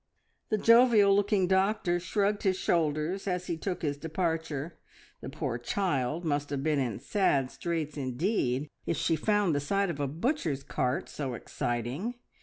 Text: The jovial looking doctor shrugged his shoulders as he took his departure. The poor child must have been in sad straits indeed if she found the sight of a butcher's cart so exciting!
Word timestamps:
The 0.49 0.57
jovial 0.57 1.15
looking 1.15 1.45
doctor 1.45 1.99
shrugged 1.99 2.41
his 2.41 2.57
shoulders 2.57 3.27
as 3.27 3.45
he 3.45 3.55
took 3.55 3.83
his 3.83 3.97
departure. 3.97 4.79
The 5.21 5.29
poor 5.29 5.59
child 5.59 6.25
must 6.25 6.49
have 6.49 6.63
been 6.63 6.79
in 6.79 6.99
sad 6.99 7.51
straits 7.51 7.97
indeed 7.97 8.67
if 8.87 8.97
she 8.97 9.15
found 9.15 9.53
the 9.53 9.59
sight 9.59 9.91
of 9.91 9.99
a 9.99 10.07
butcher's 10.07 10.63
cart 10.63 11.07
so 11.07 11.35
exciting! 11.35 12.15